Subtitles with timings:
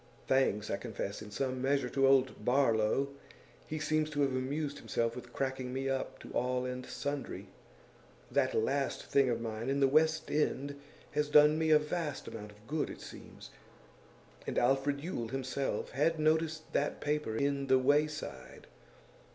[0.25, 3.09] Thanks, I confess, in some measure, to old Barlow;
[3.67, 7.49] he seems to have amused himself with cracking me up to all and sundry.
[8.31, 12.49] That last thing of mine in The West End has done me a vast amount
[12.51, 13.51] of good, it seems.
[14.47, 18.65] And Alfred Yule himself had noticed that paper in The Wayside.